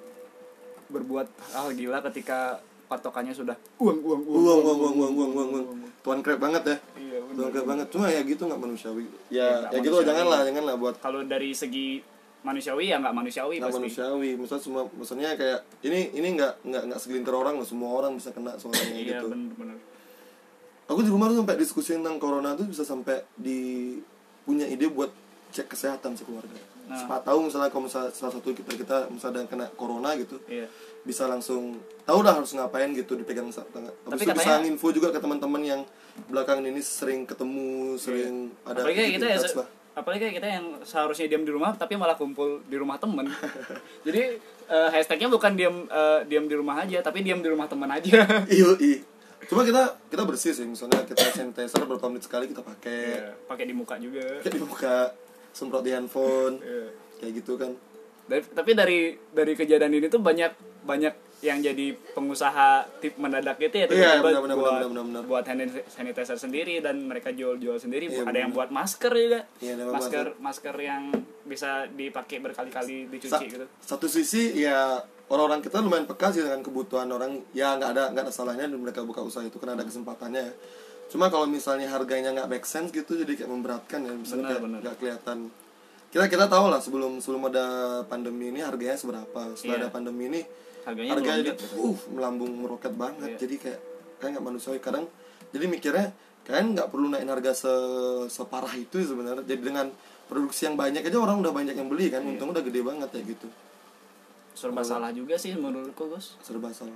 berbuat 0.88 1.28
hal 1.50 1.72
gila 1.72 2.04
ketika 2.04 2.60
patokannya 2.86 3.32
sudah 3.32 3.56
uang 3.80 4.00
uang 4.02 4.22
uang 4.22 4.44
uang 4.44 4.60
uang 4.60 4.96
uang 4.98 5.14
uang 5.16 5.32
uang 5.32 5.50
uang. 5.54 5.66
Tuan 6.02 6.20
krep 6.20 6.36
banget 6.38 6.64
ya. 6.66 6.78
Iya. 6.98 7.18
Tuan 7.32 7.50
krep 7.50 7.64
banget. 7.64 7.88
Cuma 7.88 8.10
ya 8.10 8.20
gitu 8.22 8.44
nggak 8.44 8.58
manusiawi. 8.60 9.06
Iya, 9.30 9.40
Ya, 9.40 9.48
nggak 9.62 9.72
ya 9.72 9.80
gitu 9.80 9.88
manusiawi. 9.94 10.10
janganlah, 10.10 10.40
janganlah 10.44 10.76
buat 10.76 10.96
kalau 10.98 11.22
dari 11.24 11.54
segi 11.54 12.02
manusiawi 12.42 12.90
ya 12.90 12.98
nggak 12.98 13.14
manusiawi 13.14 13.56
nggak 13.56 13.70
pasti 13.70 13.80
manusiawi. 13.80 14.30
Misal 14.36 14.58
semua, 14.60 14.82
maksudnya 14.90 15.30
kayak 15.34 15.64
ini 15.82 16.12
ini 16.12 16.28
nggak 16.36 16.54
nggak 16.62 16.84
nggak 16.90 17.00
segelintir 17.00 17.32
orang 17.32 17.56
loh. 17.56 17.64
Semua 17.64 17.90
orang 17.94 18.12
bisa 18.14 18.30
kena 18.30 18.58
soalnya 18.58 18.84
iya 18.92 19.22
gitu. 19.22 19.30
benar-benar 19.30 19.78
Aku 20.86 21.00
di 21.00 21.08
rumah 21.08 21.32
tuh 21.32 21.40
sampai 21.40 21.56
diskusi 21.56 21.96
tentang 21.96 22.20
corona 22.20 22.52
tuh 22.52 22.68
bisa 22.68 22.84
sampai 22.84 23.24
di 23.32 23.96
punya 24.44 24.68
ide 24.68 24.92
buat 24.92 25.08
cek 25.52 25.68
kesehatan 25.68 26.16
sekeluarga. 26.16 26.56
Nah. 26.88 26.98
Siapa 26.98 27.22
tahu 27.22 27.48
misalnya 27.48 27.70
kalau 27.70 27.86
misalnya 27.86 28.12
salah 28.12 28.34
satu 28.34 28.52
kita 28.52 28.72
kita 28.74 28.98
misalnya 29.08 29.44
kena 29.46 29.68
corona 29.76 30.16
gitu, 30.16 30.40
iya 30.48 30.66
bisa 31.02 31.26
langsung 31.26 31.82
tahu 32.06 32.22
dah 32.22 32.38
harus 32.38 32.54
ngapain 32.54 32.94
gitu 32.94 33.18
dipegang 33.18 33.50
tangan. 33.50 33.90
Tapi 33.90 34.22
itu 34.22 34.32
bisa 34.32 34.34
katanya- 34.38 34.62
nginfo 34.62 34.88
juga 34.92 35.10
ke 35.10 35.18
teman-teman 35.18 35.62
yang 35.62 35.82
belakangan 36.28 36.62
ini 36.62 36.78
sering 36.78 37.26
ketemu, 37.26 37.98
sering 37.98 38.54
ada 38.64 38.86
Iya. 38.86 38.86
apalagi 38.86 38.98
kayak 38.98 39.12
kita 39.18 39.28
ya 39.28 39.40
lah. 39.58 39.68
apalagi 39.92 40.24
kita 40.32 40.48
yang 40.48 40.66
seharusnya 40.84 41.28
diam 41.28 41.44
di 41.44 41.52
rumah 41.52 41.76
tapi 41.76 42.00
malah 42.00 42.16
kumpul 42.16 42.64
di 42.64 42.80
rumah 42.80 42.96
temen 42.96 43.28
jadi 44.08 44.40
eh, 44.70 44.90
hashtagnya 44.90 45.28
bukan 45.28 45.52
diam 45.52 45.84
eh, 45.84 46.20
diam 46.26 46.48
di 46.48 46.56
rumah 46.56 46.80
aja 46.80 47.04
tapi 47.04 47.20
diam 47.22 47.44
di 47.44 47.50
rumah 47.52 47.68
temen 47.68 47.92
aja 47.92 48.24
Iya, 48.48 48.72
iya. 48.80 49.00
Cuma 49.50 49.66
kita 49.66 49.98
kita 50.08 50.24
bersih 50.24 50.54
sih, 50.54 50.64
misalnya 50.64 51.02
kita 51.04 51.28
sanitizer 51.28 51.84
berapa 51.84 52.08
menit 52.08 52.24
sekali 52.24 52.48
kita 52.48 52.62
pakai, 52.62 53.00
Iya, 53.10 53.28
pakai 53.50 53.66
di 53.66 53.74
muka 53.74 53.98
juga 53.98 54.22
kayak 54.40 54.54
di 54.54 54.62
muka, 54.62 54.96
semprot 55.52 55.82
di 55.82 55.92
handphone, 55.92 56.58
Iya. 56.64 56.88
kayak 57.18 57.34
gitu 57.38 57.54
kan. 57.56 57.72
Dari- 58.24 58.48
tapi 58.48 58.72
dari 58.72 59.00
dari 59.30 59.54
kejadian 59.54 59.92
ini 59.94 60.08
tuh 60.08 60.20
banyak 60.20 60.52
banyak 60.82 61.14
yang 61.42 61.58
jadi 61.58 61.98
pengusaha 62.14 62.86
tip 62.98 63.18
mendadak 63.18 63.58
gitu 63.58 63.74
ya 63.76 63.86
Iya, 63.88 64.22
tiba-tiba 64.22 64.22
benar, 64.22 64.42
benar, 64.42 64.56
buat, 64.56 64.74
benar, 64.86 65.04
benar. 65.04 65.24
buat 65.26 65.44
hand 65.44 65.62
sanitizer 65.88 66.38
sendiri 66.38 66.80
dan 66.80 67.02
mereka 67.02 67.30
jual-jual 67.30 67.76
sendiri 67.76 68.06
Iya, 68.08 68.24
ada 68.24 68.38
yang 68.38 68.54
benar. 68.54 68.58
buat 68.60 68.70
masker 68.72 69.12
juga 69.12 69.40
Iya, 69.58 69.74
yang 69.76 69.90
masker 69.90 70.26
masker 70.38 70.76
yang 70.78 71.04
bisa 71.44 71.90
dipakai 71.90 72.38
berkali-kali 72.40 72.96
Sa- 73.00 73.10
dicuci 73.10 73.46
gitu 73.50 73.66
Satu 73.80 74.06
sisi 74.06 74.54
ya 74.56 75.02
orang-orang 75.28 75.60
kita 75.60 75.82
lumayan 75.82 76.06
peka 76.06 76.30
sih 76.30 76.40
dengan 76.40 76.62
kebutuhan 76.62 77.10
orang 77.10 77.42
ya 77.52 77.74
nggak 77.74 77.90
ada 77.90 78.04
nggak 78.12 78.24
ada 78.24 78.32
salahnya 78.32 78.70
dan 78.70 78.78
mereka 78.78 79.02
buka 79.02 79.20
usaha 79.20 79.42
itu 79.42 79.58
karena 79.58 79.74
ada 79.74 79.84
kesempatannya 79.84 80.44
ya. 80.44 80.54
Cuma 81.12 81.28
kalau 81.28 81.44
misalnya 81.46 81.88
harganya 81.88 82.32
nggak 82.32 82.48
make 82.50 82.64
sense 82.64 82.90
gitu 82.90 83.14
jadi 83.14 83.36
kayak 83.36 83.52
memberatkan 83.52 84.00
ya 84.02 84.14
misalnya 84.14 84.42
Benar, 84.42 84.50
kayak 84.50 84.64
benar. 84.64 84.80
nggak 84.80 84.96
kelihatan 84.98 85.38
kita 86.08 86.26
kita 86.28 86.46
tahu 86.48 86.66
lah 86.68 86.80
sebelum 86.80 87.20
sebelum 87.20 87.44
ada 87.48 87.66
pandemi 88.06 88.48
ini 88.48 88.60
harganya 88.60 88.96
seberapa 88.96 89.52
setelah 89.54 89.76
Iya. 89.76 89.82
ada 89.82 89.90
pandemi 89.90 90.24
ini 90.28 90.42
harganya 90.82 91.12
harga 91.14 91.24
melonjak 91.24 91.36
jadi 91.38 91.52
gitu. 91.54 91.66
uh 91.78 92.00
melambung 92.10 92.52
meroket 92.54 92.94
banget 92.94 93.30
Iya. 93.30 93.40
jadi 93.40 93.56
kayak 93.58 93.80
kayak 94.18 94.30
nggak 94.34 94.46
manusiawi 94.46 94.80
kadang 94.80 95.06
jadi 95.52 95.66
mikirnya 95.68 96.08
kalian 96.42 96.68
nggak 96.74 96.88
perlu 96.88 97.06
naikin 97.08 97.28
harga 97.30 97.52
se 97.54 97.74
separah 98.30 98.74
itu 98.74 98.96
sebenarnya 99.02 99.44
jadi 99.46 99.62
dengan 99.62 99.88
produksi 100.26 100.64
yang 100.64 100.76
banyak 100.76 101.00
aja 101.02 101.18
orang 101.18 101.40
udah 101.40 101.52
banyak 101.54 101.76
yang 101.76 101.88
beli 101.88 102.08
kan 102.08 102.24
Iya. 102.24 102.30
untung 102.30 102.50
udah 102.50 102.60
gede 102.62 102.82
banget 102.82 103.10
ya 103.10 103.22
gitu 103.26 103.48
serba 104.52 104.82
salah 104.82 105.12
juga 105.12 105.36
sih 105.36 105.56
menurutku 105.56 106.08
Gus 106.08 106.36
serba 106.40 106.72
salah 106.72 106.96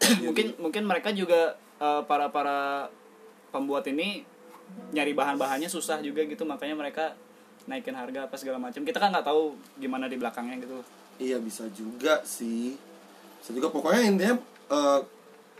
mungkin 0.24 0.56
mungkin 0.56 0.82
mereka 0.84 1.08
juga 1.10 1.56
eh, 1.76 2.02
para 2.04 2.28
para 2.28 2.88
pembuat 3.50 3.84
ini 3.86 4.22
nyari 4.90 5.12
bahan-bahannya 5.12 5.66
susah 5.66 5.98
juga 5.98 6.22
gitu 6.22 6.42
makanya 6.42 6.74
mereka 6.74 7.04
naikin 7.66 7.92
harga 7.92 8.26
apa 8.26 8.34
segala 8.34 8.56
macam. 8.56 8.80
Kita 8.80 8.96
kan 8.96 9.10
nggak 9.10 9.26
tahu 9.26 9.52
gimana 9.76 10.06
di 10.06 10.16
belakangnya 10.16 10.58
gitu. 10.58 10.80
Iya 11.18 11.36
bisa 11.38 11.66
juga 11.70 12.22
sih. 12.22 12.74
Bisa 13.38 13.50
juga. 13.50 13.68
Pokoknya 13.68 14.02
intinya 14.02 14.34
eh, 14.70 15.00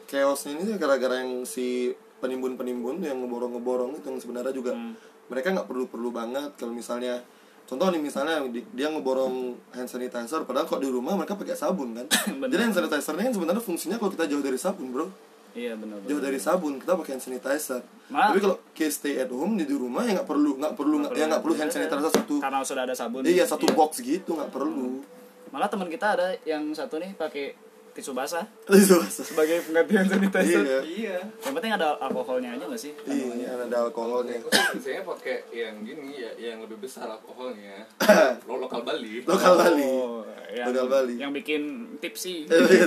chaosnya 0.06 0.56
ini 0.56 0.74
gara-gara 0.74 1.20
yang 1.20 1.44
si 1.44 1.90
penimbun-penimbun 2.18 3.00
yang 3.00 3.18
ngeborong-ngeborong 3.18 3.96
itu 3.96 4.06
yang 4.06 4.18
sebenarnya 4.18 4.52
juga 4.52 4.72
Hmm. 4.72 4.94
mereka 5.26 5.52
nggak 5.52 5.66
perlu-perlu 5.66 6.10
banget. 6.10 6.50
Kalau 6.54 6.70
misalnya 6.70 7.22
contoh 7.64 7.86
nih 7.88 8.02
misalnya 8.02 8.42
di- 8.46 8.66
dia 8.70 8.88
ngeborong 8.88 9.54
hand 9.70 9.86
sanitizer 9.86 10.42
padahal 10.42 10.66
kok 10.66 10.78
di 10.78 10.90
rumah 10.90 11.14
mereka 11.14 11.34
pakai 11.34 11.54
sabun 11.54 11.94
kan? 11.94 12.06
Jadi 12.50 12.60
hand 12.60 12.74
sanitizer 12.74 13.14
ini 13.14 13.30
kan 13.30 13.34
sebenarnya 13.34 13.62
fungsinya 13.62 13.96
kalau 13.96 14.10
kita 14.10 14.26
jauh 14.26 14.42
dari 14.42 14.58
sabun 14.58 14.90
bro 14.90 15.06
iya 15.52 15.72
benar 15.74 15.98
jauh 16.02 16.18
dari 16.18 16.36
sabun 16.36 16.76
kita 16.76 16.92
pakai 16.94 17.12
hand 17.12 17.22
sanitizer. 17.22 17.80
Malah- 18.06 18.28
tapi 18.28 18.38
kalau 18.40 18.56
case 18.70 18.96
stay 18.96 19.14
at 19.16 19.28
home 19.28 19.54
di 19.54 19.64
di 19.64 19.74
rumah 19.74 20.02
ya 20.02 20.16
nggak 20.16 20.26
perlu 20.26 20.50
nggak 20.56 20.74
perlu 20.74 20.94
nggak- 21.00 21.14
ya 21.14 21.24
nggak 21.26 21.40
perlu 21.40 21.54
hand 21.56 21.70
sanitizer 21.70 22.10
satu. 22.12 22.34
Karena 22.38 22.58
sudah 22.60 22.82
ada 22.84 22.92
sabun. 22.92 23.22
Iya 23.22 23.44
satu 23.44 23.66
box 23.70 23.98
gitu 23.98 24.30
nggak 24.32 24.48
perlu. 24.48 25.02
Malah 25.48 25.66
teman 25.66 25.86
kita 25.86 26.14
ada 26.14 26.26
yang 26.44 26.70
satu 26.70 26.96
nih 26.96 27.14
pakai 27.14 27.54
tisu 27.90 28.14
basah. 28.14 28.46
Itu 28.64 29.02
basah. 29.02 29.24
sebagai 29.24 29.62
pengganti 29.62 29.92
hand 29.92 30.08
sanitizer. 30.08 30.62
Iya. 30.62 30.78
Iya. 30.80 31.16
yang 31.40 31.52
penting 31.52 31.72
ada 31.72 31.98
alkoholnya 31.98 32.54
aja 32.54 32.64
nggak 32.64 32.78
sih? 32.80 32.92
Iya 33.02 33.58
ada 33.60 33.76
alkoholnya. 33.84 34.38
Biasanya 34.40 35.02
pakai 35.04 35.42
yang 35.50 35.74
gini 35.80 36.14
ya, 36.16 36.30
yang 36.36 36.62
lebih 36.62 36.78
besar 36.78 37.06
alkoholnya. 37.08 37.82
Lo 38.46 38.58
lokal 38.58 38.82
Bali. 38.82 39.22
lokal 39.24 39.54
Bali. 39.56 39.82
Oh, 39.82 40.22
yang, 40.48 40.66
Lokal 40.68 40.86
Bali. 40.88 41.14
yang 41.14 41.30
bikin 41.30 41.62
tipsy. 41.98 42.46
Iya, 42.46 42.86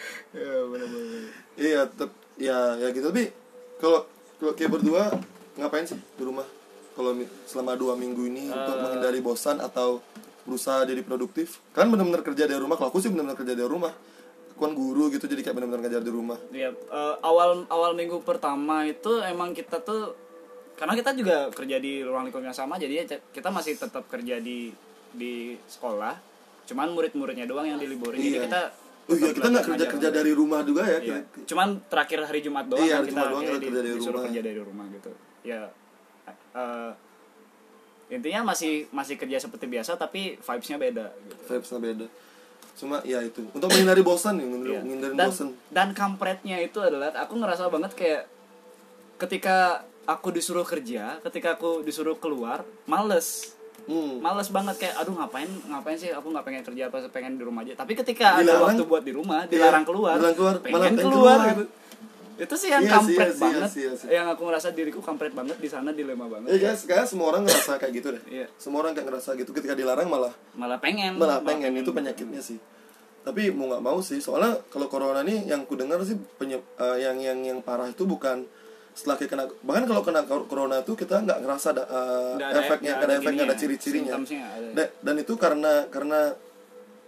sih. 0.00 0.36
Iya, 0.36 0.56
benar-benar. 0.64 1.22
iya 1.56 1.80
tep, 1.86 2.10
ya 2.36 2.58
ya 2.76 2.88
gitu 2.90 3.06
tapi 3.06 3.28
kalau 3.76 4.06
kalau 4.36 4.52
kayak 4.52 4.70
berdua 4.72 5.02
ngapain 5.54 5.84
sih 5.84 5.96
di 5.96 6.22
rumah 6.22 6.46
kalau 6.92 7.12
selama 7.44 7.72
dua 7.74 7.94
minggu 7.94 8.24
ini 8.24 8.48
untuk 8.48 8.72
Eh. 8.72 8.80
menghindari 8.80 9.20
bosan 9.20 9.58
atau 9.58 10.00
berusaha 10.42 10.82
jadi 10.82 11.00
produktif 11.00 11.60
kan 11.70 11.86
benar-benar 11.86 12.22
kerja 12.22 12.44
dari 12.44 12.56
rumah 12.56 12.74
kalau 12.74 12.88
aku 12.88 12.98
sih 12.98 13.08
benar-benar 13.08 13.36
kerja 13.36 13.52
dari 13.52 13.66
rumah 13.66 13.92
aku 14.50 14.60
kan 14.60 14.72
guru 14.72 15.08
gitu 15.08 15.24
jadi 15.24 15.40
kayak 15.42 15.54
benar-benar 15.54 15.80
ngajar 15.82 16.00
di 16.00 16.10
rumah 16.10 16.38
Iya, 16.50 16.72
eh, 16.72 17.14
awal 17.20 17.64
awal 17.66 17.92
minggu 17.92 18.20
pertama 18.20 18.82
itu 18.84 19.20
emang 19.20 19.52
kita 19.52 19.78
tuh 19.78 20.16
karena 20.74 20.96
kita 20.96 21.12
juga 21.12 21.36
kerja 21.50 21.76
di 21.76 22.00
ruang 22.00 22.24
lingkup 22.24 22.40
yang 22.40 22.56
sama 22.56 22.74
jadi 22.74 23.04
ya 23.04 23.20
kita 23.26 23.48
masih 23.48 23.76
tetap 23.76 24.04
kerja 24.06 24.40
di 24.40 24.72
di 25.10 25.32
sekolah 25.66 26.16
cuman 26.64 26.88
murid-muridnya 26.88 27.44
doang 27.44 27.66
yang 27.66 27.76
diliburin 27.76 28.16
jadi 28.16 28.38
Iya. 28.38 28.44
kita 28.46 28.60
oh 29.10 29.16
iya 29.16 29.30
kita 29.30 29.46
nggak 29.48 29.66
kerja 29.66 29.84
kerja 29.88 30.08
dari 30.10 30.30
rumah 30.30 30.62
juga 30.62 30.82
ya 30.84 30.98
Iya. 31.00 31.18
cuman 31.44 31.68
terakhir 31.84 32.22
hari 32.22 32.40
Jumat 32.40 32.64
doang 32.64 32.80
Iya, 32.80 32.96
kan 32.96 33.04
kita 33.04 33.22
doang 33.26 33.44
kerja 33.44 33.68
dari 33.72 33.88
disuruh 33.90 34.06
rumah. 34.14 34.24
kerja 34.24 34.40
dari 34.40 34.60
rumah 34.60 34.86
gitu 34.88 35.10
ya 35.42 35.60
eh, 36.52 36.90
intinya 38.10 38.40
masih 38.44 38.90
masih 38.90 39.14
kerja 39.16 39.38
seperti 39.38 39.66
biasa 39.66 39.94
tapi 39.94 40.34
vibesnya 40.36 40.76
beda 40.76 41.06
gitu. 41.20 41.34
vibesnya 41.48 41.78
beda 41.78 42.06
cuma 42.72 42.96
ya 43.04 43.20
itu 43.20 43.44
untuk 43.46 43.68
menghindari 43.68 44.00
bosan 44.00 44.34
nih 44.34 44.46
menghindari, 44.46 44.78
Iya. 44.88 45.10
dan 45.12 45.26
bosan 45.28 45.48
dan 45.68 45.88
kampretnya 45.92 46.56
itu 46.58 46.78
adalah 46.78 47.10
aku 47.14 47.34
ngerasa 47.36 47.66
banget 47.66 47.92
kayak 47.92 48.22
ketika 49.16 49.56
aku 50.06 50.32
disuruh 50.32 50.64
kerja 50.64 51.20
ketika 51.20 51.54
aku 51.54 51.82
disuruh 51.82 52.16
keluar 52.16 52.64
males 52.84 53.52
hmm. 53.82 54.18
males 54.18 54.48
banget 54.48 54.76
kayak 54.76 54.94
aduh 54.96 55.14
ngapain 55.14 55.48
ngapain 55.66 55.94
sih? 55.94 56.10
Aku 56.10 56.28
nggak 56.28 56.42
pengen 56.42 56.62
kerja 56.62 56.82
apa 56.86 56.96
pengen 57.08 57.32
di 57.34 57.42
rumah 57.42 57.60
aja. 57.60 57.72
Tapi 57.74 57.92
ketika 57.94 58.34
ada 58.34 58.42
Dilarang. 58.42 58.66
waktu 58.70 58.84
buat 58.84 59.02
di 59.02 59.12
rumah 59.12 59.40
Iya, 59.42 59.50
dilarang 59.50 59.84
keluar 59.84 60.14
dilarang 60.14 60.34
keluar, 60.34 60.54
pengen 60.58 60.74
pengen 60.74 60.94
keluar, 60.98 61.14
keluar. 61.38 61.50
gitu. 61.50 61.64
Itu 62.40 62.54
sih 62.56 62.68
yang 62.68 62.80
Iya 62.80 62.92
kampret 62.94 63.20
iya 63.20 63.28
sih, 63.30 63.42
banget. 63.42 63.60
iya 63.60 63.82
iya 63.82 63.92
sih. 63.94 64.08
yang 64.10 64.26
aku 64.26 64.42
ngerasa 64.42 64.68
diriku 64.70 65.00
kampret 65.00 65.30
banget 65.30 65.56
di 65.56 65.68
sana 65.68 65.90
dilema 65.90 66.24
banget. 66.24 66.48
Ya 66.50 66.58
guys 66.66 66.82
kayak 66.82 67.04
semua 67.04 67.28
orang 67.28 67.44
ngerasa 67.44 67.76
kayak 67.76 67.92
gitu 67.94 68.08
deh. 68.10 68.22
Iya. 68.26 68.46
semua 68.56 68.80
orang 68.80 68.92
kayak 68.92 69.06
ngerasa 69.06 69.36
gitu. 69.36 69.50
Ketika 69.52 69.72
dilarang 69.72 70.08
malah 70.08 70.32
malah 70.54 70.76
pengen. 70.76 71.14
Malah 71.14 71.40
pengen 71.40 71.72
itu 71.74 71.90
penyakitnya 71.90 72.40
sih. 72.40 72.56
Tapi 73.20 73.52
mau 73.52 73.68
nggak 73.68 73.82
mau 73.82 74.00
sih 74.00 74.16
soalnya 74.16 74.56
kalau 74.66 74.88
corona 74.88 75.20
nih 75.20 75.44
yang 75.44 75.62
ku 75.62 75.76
dengar 75.76 76.00
sih 76.00 76.16
penye- 76.34 76.64
eh, 76.74 76.96
yang 76.98 77.20
yang 77.20 77.36
yang 77.44 77.58
parah 77.60 77.84
itu 77.84 78.02
bukan 78.02 78.48
setelah 79.00 79.16
kita 79.16 79.30
kena 79.30 79.44
bahkan 79.62 79.84
kalau 79.86 80.02
kena 80.02 80.20
corona 80.26 80.76
itu 80.78 80.92
kita 80.92 81.14
nggak 81.18 81.40
ngerasa 81.40 81.66
ada, 81.72 81.82
eh, 81.82 82.32
Nggak 82.36 82.48
ada- 82.50 82.60
efeknya 82.60 82.90
nggak 82.90 83.00
ada 83.00 83.06
ada 83.06 83.14
efek 83.18 83.32
nggak 83.32 83.46
ada 83.46 83.56
ciri-cirinya. 83.56 84.14
Da- 84.74 84.92
dan 85.00 85.14
itu 85.16 85.32
karena 85.34 85.72
karena 85.88 86.20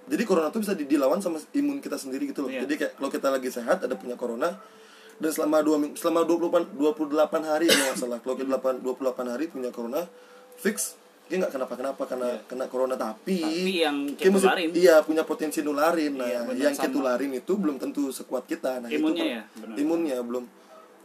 jadi 0.05 0.23
corona 0.25 0.49
itu 0.49 0.59
bisa 0.59 0.73
di- 0.73 0.87
dilawan 0.87 1.21
sama 1.21 1.37
imun 1.53 1.79
kita 1.79 1.95
sendiri 1.95 2.27
gitu 2.27 2.43
loh 2.43 2.51
Iya. 2.51 2.65
jadi 2.65 2.75
kayak 2.77 2.93
kalau 2.97 3.11
kita 3.11 3.29
lagi 3.29 3.49
sehat 3.49 3.79
ada 3.79 3.93
punya 3.95 4.17
corona 4.17 4.57
dan 5.15 5.31
selama 5.31 5.61
dua 5.61 5.77
ming- 5.77 5.95
selama 5.95 6.25
28 6.25 6.65
28 6.73 7.13
hari 7.45 7.67
kalau 7.67 7.85
nggak 7.87 7.99
salah 7.99 8.19
kalau 8.19 8.35
kita 8.35 8.49
8 8.51 8.81
28 8.81 8.97
hari 9.29 9.45
punya 9.47 9.69
corona 9.69 10.03
fix 10.57 10.97
dia 11.25 11.39
nggak 11.39 11.55
kenapa-kenapa 11.55 12.03
karena 12.05 12.29
kena 12.45 12.65
corona 12.67 12.93
tapi. 12.95 13.41
Tapi 13.41 13.73
yang 13.79 13.97
ketularin. 14.13 14.69
iya 14.75 15.01
punya 15.01 15.23
potensi 15.23 15.61
nularin 15.61 16.13
nah 16.15 16.27
Iya, 16.27 16.51
yang 16.51 16.75
sama. 16.75 16.85
ketularin 16.85 17.33
itu 17.33 17.53
belum 17.55 17.77
tentu 17.79 18.09
sekuat 18.11 18.45
kita 18.45 18.81
nah 18.81 18.89
Imunnya 18.89 19.23
itu 19.23 19.33
ya, 19.33 19.43
benar. 19.57 19.77
imunnya 19.77 20.19
belum 20.21 20.45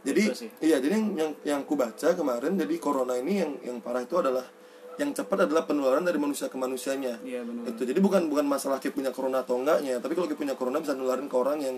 jadi 0.06 0.22
iya 0.62 0.76
jadi 0.78 0.94
yang 0.94 1.06
yang 1.18 1.30
yang 1.42 1.60
ku 1.66 1.74
baca 1.74 2.14
kemarin 2.14 2.54
jadi 2.54 2.74
corona 2.78 3.18
ini 3.18 3.42
yang 3.42 3.52
yang 3.66 3.76
parah 3.82 4.06
itu 4.06 4.14
adalah 4.14 4.46
yang 4.98 5.14
cepat 5.14 5.46
adalah 5.46 5.62
penularan 5.62 6.02
dari 6.02 6.18
manusia 6.18 6.50
ke 6.50 6.58
manusianya. 6.58 7.22
Iya, 7.22 7.46
benar. 7.46 7.70
itu 7.70 7.86
jadi 7.86 8.02
bukan 8.02 8.26
bukan 8.26 8.42
masalah 8.42 8.82
kita 8.82 8.98
punya 8.98 9.14
corona 9.14 9.46
atau 9.46 9.54
enggaknya 9.62 10.02
tapi 10.02 10.18
kalau 10.18 10.26
kita 10.26 10.38
punya 10.38 10.54
corona 10.58 10.82
bisa 10.82 10.98
nularin 10.98 11.30
ke 11.30 11.36
orang 11.38 11.58
yang 11.62 11.76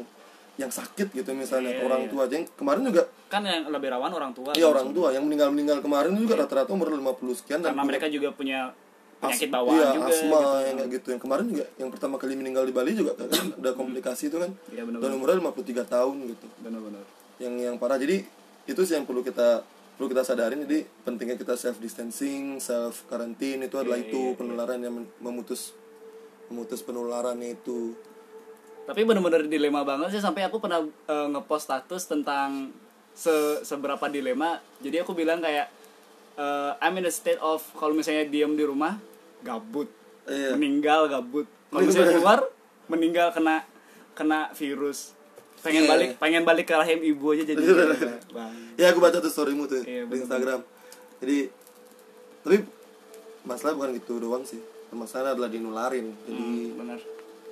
yang 0.57 0.73
sakit 0.73 1.13
gitu 1.13 1.31
misalnya 1.37 1.73
Iya, 1.73 1.79
ke 1.81 1.83
orang 1.85 2.03
iya. 2.05 2.11
tua. 2.11 2.23
Aja 2.25 2.35
yang 2.41 2.47
kemarin 2.57 2.83
juga 2.89 3.03
kan 3.31 3.43
yang 3.45 3.63
lebih 3.69 3.89
rawan 3.93 4.13
orang 4.13 4.33
tua 4.33 4.51
iya 4.57 4.67
kan, 4.69 4.73
orang 4.77 4.89
tua. 4.97 5.09
Yang 5.13 5.25
meninggal 5.29 5.49
meninggal 5.53 5.79
kemarin 5.85 6.13
juga 6.17 6.35
rata-rata 6.41 6.71
umur 6.73 6.89
50 6.97 7.41
sekian 7.45 7.61
dan 7.61 7.77
karena 7.77 7.85
punya 7.85 7.89
mereka 7.93 8.07
juga 8.09 8.29
punya 8.33 8.61
penyakit 9.21 9.49
bawaan 9.53 9.77
iya, 9.77 9.89
juga 9.93 10.09
asma 10.09 10.41
gitu. 10.41 10.57
yang 10.65 10.77
kayak 10.81 10.91
gitu. 10.97 11.07
Yang 11.13 11.23
kemarin 11.29 11.45
juga 11.53 11.65
yang 11.77 11.91
pertama 11.93 12.15
kali 12.17 12.33
meninggal 12.41 12.65
di 12.65 12.73
Bali 12.73 12.93
juga 12.97 13.13
kan 13.21 13.29
ada 13.61 13.71
komplikasi 13.77 14.33
itu 14.33 14.37
kan. 14.41 14.51
Iya, 14.73 14.83
benar-benar. 14.89 15.13
dan 15.13 15.19
umurnya 15.21 15.37
53 15.85 15.93
tahun 15.93 16.17
gitu. 16.25 16.47
Benar-benar 16.65 17.20
yang 17.41 17.57
yang 17.57 17.77
parah. 17.77 17.97
Jadi 17.97 18.23
itu 18.65 18.81
sih 18.85 18.95
yang 18.95 19.03
perlu 19.03 19.25
kita 19.25 19.65
perlu 19.97 20.07
kita 20.07 20.23
sadarin. 20.23 20.63
Jadi 20.63 20.85
pentingnya 21.03 21.35
kita 21.35 21.57
self 21.57 21.81
distancing 21.81 22.61
self 22.61 23.09
karantin 23.09 23.65
itu 23.65 23.75
adalah 23.75 23.97
Iya, 23.97 24.07
itu. 24.07 24.21
iya, 24.21 24.29
iya. 24.29 24.37
penularan 24.37 24.79
yang 24.79 24.95
men- 24.95 25.13
memutus 25.19 25.73
memutus 26.47 26.81
penularan 26.81 27.41
itu. 27.41 27.97
Tapi 28.85 29.01
bener-bener 29.03 29.47
dilema 29.47 29.81
banget 29.83 30.13
sih. 30.13 30.21
Sampai 30.21 30.43
aku 30.43 30.59
pernah 30.59 30.83
eh, 30.85 31.27
ngepost 31.29 31.67
status 31.67 32.05
tentang 32.07 32.71
se 33.13 33.33
seberapa 33.63 34.07
dilema. 34.07 34.61
Jadi 34.79 35.01
aku 35.01 35.13
bilang 35.13 35.41
kayak 35.41 35.69
eh, 36.37 36.71
I'm 36.79 36.97
in 36.97 37.05
a 37.05 37.13
state 37.13 37.39
of 37.39 37.65
kalau 37.75 37.93
misalnya 37.93 38.25
diem 38.25 38.53
di 38.53 38.63
rumah 38.63 39.01
gabut. 39.41 39.89
Iya. 40.31 40.55
meninggal 40.55 41.11
gabut. 41.11 41.49
Kalau 41.73 41.83
misalnya 41.89 42.15
keluar 42.15 42.41
meninggal 42.87 43.31
kena 43.31 43.67
kena 44.13 44.53
virus 44.53 45.17
pengen 45.61 45.83
Iya. 45.83 45.91
balik 45.91 46.11
pengen 46.17 46.43
balik 46.43 46.65
ke 46.65 46.75
rahim 46.75 47.01
ibu 47.01 47.27
aja 47.31 47.45
jadi. 47.45 47.61
Bang. 48.37 48.53
Ya 48.75 48.89
aku 48.89 48.99
baca 48.99 49.17
tuh 49.17 49.29
storymu 49.29 49.65
tuh 49.65 49.81
Iya, 49.81 50.05
di. 50.05 50.15
Instagram. 50.19 50.61
Jadi 51.19 51.39
tapi 52.41 52.57
masalah 53.43 53.73
bukan 53.75 53.91
gitu 53.95 54.17
doang 54.17 54.43
sih. 54.43 54.61
Masalah 54.91 55.33
adalah 55.33 55.47
dinularin. 55.47 56.11
Jadi 56.21 56.35
Hmm, 56.35 56.69
bener. 56.77 56.99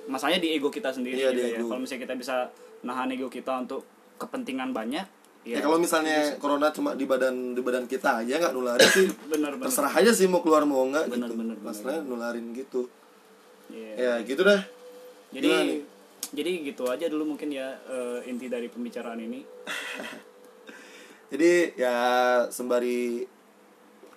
Masalahnya 0.05 0.39
di 0.39 0.49
ego 0.51 0.67
kita 0.67 0.89
sendiri 0.89 1.15
Iya, 1.15 1.29
juga 1.29 1.37
di 1.39 1.53
ya. 1.53 1.61
kalau 1.63 1.79
misalnya 1.79 2.01
kita 2.03 2.15
bisa 2.15 2.35
nahan 2.81 3.09
ego 3.09 3.27
kita 3.27 3.53
untuk 3.59 3.85
kepentingan 4.15 4.71
banyak 4.71 5.05
ya, 5.41 5.59
kalau 5.59 5.75
misalnya 5.75 6.35
corona 6.35 6.67
cuma 6.69 6.91
di 6.91 7.03
badan 7.03 7.53
di 7.53 7.61
badan 7.61 7.85
kita 7.85 8.19
aja 8.19 8.35
nggak 8.37 8.51
nularin 8.51 8.83
sih 8.85 9.07
bener 9.31 9.53
bener. 9.53 9.65
terserah 9.65 9.93
aja 9.93 10.11
sih 10.11 10.25
mau 10.25 10.39
keluar 10.39 10.63
mau 10.63 10.83
nggak 10.83 11.07
gitu. 11.07 11.15
bener, 11.15 11.31
bener. 11.31 11.55
masalahnya 11.59 12.03
nularin 12.03 12.51
gitu. 12.51 12.91
Iya. 13.69 13.93
ya 13.95 14.13
gitu 14.23 14.41
dah. 14.41 14.59
Jadi? 15.29 15.85
Jadi 16.29 16.51
gitu 16.63 16.85
aja 16.85 17.05
dulu 17.05 17.23
mungkin 17.29 17.49
ya 17.49 17.77
eh, 17.85 18.25
inti 18.25 18.45
dari 18.45 18.67
pembicaraan 18.67 19.17
ini 19.17 19.41
jadi 21.31 21.51
ya 21.75 21.95
sembari 22.47 23.23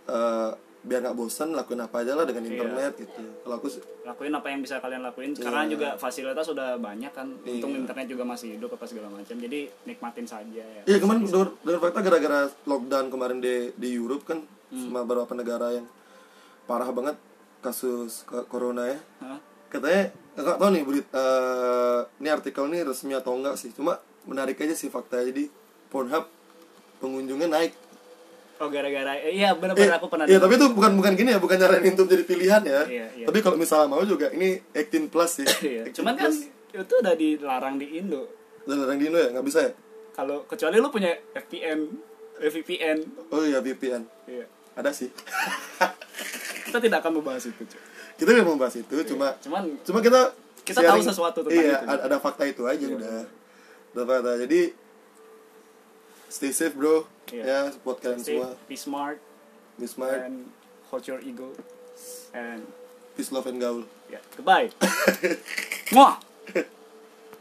eh, 0.05 0.51
biar 0.83 0.99
nggak 0.99 1.15
bosan 1.15 1.55
lakuin 1.55 1.79
apa 1.79 2.03
aja 2.03 2.19
lah 2.19 2.27
dengan 2.27 2.43
Iya. 2.43 2.51
internet 2.53 2.93
gitu 2.99 3.23
kalau 3.41 3.55
aku 3.57 3.69
lakuin 4.03 4.35
apa 4.35 4.47
yang 4.51 4.61
bisa 4.61 4.77
kalian 4.77 5.01
lakuin 5.01 5.31
Iya. 5.31 5.43
karena 5.47 5.63
juga 5.65 5.89
fasilitas 5.95 6.43
sudah 6.43 6.75
banyak 6.77 7.13
kan 7.13 7.29
Iya. 7.39 7.63
untung 7.63 7.73
internet 7.77 8.07
juga 8.11 8.27
masih 8.27 8.59
hidup 8.59 8.75
apa 8.75 8.85
segala 8.85 9.07
macam 9.09 9.37
jadi 9.37 9.71
nikmatin 9.85 10.27
saja 10.27 10.59
ya 10.59 10.83
Iya 10.85 10.99
kemarin 10.99 11.23
dengar 11.25 11.55
dengar 11.57 11.81
fakta 11.81 12.01
gara-gara 12.03 12.41
lockdown 12.65 13.07
kemarin 13.09 13.39
di 13.39 13.71
di 13.73 13.89
Europe 13.93 14.27
kan 14.27 14.43
Hmm. 14.73 14.89
sama 14.89 15.05
beberapa 15.05 15.37
negara 15.37 15.69
yang 15.71 15.85
parah 16.65 16.89
banget 16.89 17.15
kasus 17.61 18.25
corona 18.49 18.89
ya 18.89 18.99
Hah? 19.21 19.37
katanya 19.69 20.17
nggak 20.33 20.57
tahu 20.57 20.71
nih 20.73 20.83
berit 20.89 21.07
eh, 21.13 22.01
ini 22.25 22.29
artikel 22.33 22.65
ini 22.73 22.81
resmi 22.85 23.13
atau 23.13 23.37
enggak 23.37 23.61
sih? 23.61 23.71
Cuma 23.77 24.01
menarik 24.25 24.57
aja 24.61 24.73
sih 24.73 24.89
fakta 24.89 25.21
jadi 25.21 25.51
Pornhub 25.93 26.25
pengunjungnya 27.03 27.49
naik. 27.53 27.73
Oh 28.63 28.71
gara-gara 28.71 29.19
eh, 29.19 29.35
iya 29.35 29.53
Eh, 29.53 29.59
benar-benar 29.59 29.99
aku 29.99 30.07
pernah 30.07 30.25
iya 30.31 30.39
tapi 30.39 30.55
itu 30.55 30.71
bukan 30.71 30.95
bukan 30.95 31.13
gini 31.19 31.35
ya 31.35 31.41
bukan 31.43 31.59
nyaranin 31.59 31.93
untuk 31.99 32.09
jadi 32.09 32.25
pilihan 32.25 32.63
ya. 32.63 32.83
Iya, 32.87 33.07
iya. 33.19 33.27
tapi 33.27 33.39
kalau 33.43 33.59
misalnya 33.59 33.91
mau 33.91 34.01
juga 34.07 34.31
ini 34.33 34.63
18 34.73 35.11
plus 35.13 35.43
sih. 35.43 35.49
Iya, 35.67 35.91
18 35.91 35.97
cuman 35.99 36.15
kan 36.15 36.31
plus. 36.31 36.49
itu 36.73 36.95
udah 37.03 37.15
dilarang 37.19 37.77
di 37.77 37.87
Indo. 37.99 38.23
Udah 38.65 38.77
larang 38.87 38.99
di 39.03 39.05
Indo 39.11 39.19
ya? 39.19 39.29
Nggak 39.35 39.47
bisa 39.51 39.59
ya? 39.67 39.73
Kalau 40.15 40.47
kecuali 40.47 40.77
lu 40.79 40.89
punya 40.89 41.11
VPN 41.35 41.81
eh, 42.41 42.51
VPN 42.51 42.99
oh 43.35 43.43
iya 43.45 43.59
VPN 43.61 44.03
iya. 44.31 44.47
Ada 44.73 44.89
sih. 44.95 45.13
Kita 46.65 46.79
tidak 46.81 47.05
akan 47.05 47.21
membahas 47.21 47.45
itu 47.45 47.69
cuy. 47.69 47.92
Kita 48.23 48.31
udah 48.33 48.47
membahas 48.47 48.79
itu 48.79 48.95
cuma 49.05 49.35
cuman 49.43 49.63
cuma 49.83 49.99
kita 49.99 50.23
Kita 50.63 50.79
tahu 50.79 51.03
sesuatu 51.03 51.43
tentang 51.43 51.59
iya, 51.59 51.75
itu. 51.75 51.91
ada, 51.91 52.01
ada 52.07 52.17
fakta 52.23 52.47
itu 52.47 52.63
aja 52.65 52.87
Iya. 52.87 52.95
udah 52.95 53.19
ada 53.93 54.03
fakta 54.07 54.31
jadi 54.47 54.61
stay 56.31 56.55
safe 56.55 56.79
bro 56.79 57.03
Iya. 57.29 57.43
ya 57.43 57.59
support 57.75 57.99
kalian 57.99 58.23
stay, 58.23 58.39
semua 58.39 58.49
be 58.71 58.77
smart 58.79 59.19
be 59.75 59.91
smart 59.91 60.23
and 60.23 60.47
hold 60.87 61.03
your 61.03 61.19
ego 61.19 61.51
and 62.31 62.63
peace 63.19 63.35
love 63.35 63.51
and 63.51 63.59
gaul 63.59 63.83
yeah 64.07 64.23
goodbye 64.39 64.71
Mwah! 65.91 66.23